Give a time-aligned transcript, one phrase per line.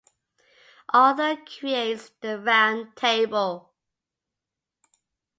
[0.89, 3.71] Arthur creates the Round Table.